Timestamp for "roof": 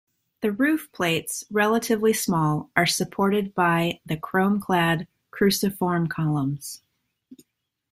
0.51-0.91